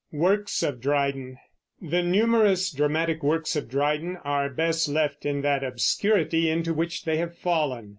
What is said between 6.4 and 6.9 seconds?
into